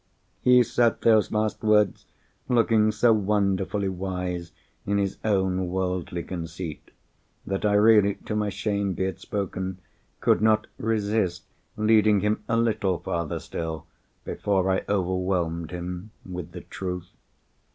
He 0.41 0.63
said 0.63 1.01
those 1.01 1.31
last 1.31 1.61
words, 1.61 2.07
looking 2.49 2.91
so 2.91 3.13
wonderfully 3.13 3.87
wise 3.87 4.51
in 4.83 4.97
his 4.97 5.19
own 5.23 5.67
worldly 5.67 6.23
conceit, 6.23 6.89
that 7.45 7.65
I 7.65 7.73
really 7.73 8.15
(to 8.25 8.35
my 8.35 8.49
shame 8.49 8.93
be 8.93 9.03
it 9.05 9.19
spoken) 9.19 9.77
could 10.19 10.41
not 10.41 10.65
resist 10.79 11.43
leading 11.77 12.21
him 12.21 12.43
a 12.49 12.57
little 12.57 12.97
farther 12.97 13.37
still, 13.37 13.85
before 14.25 14.71
I 14.71 14.83
overwhelmed 14.89 15.69
him 15.69 16.09
with 16.25 16.53
the 16.53 16.61
truth. 16.61 17.11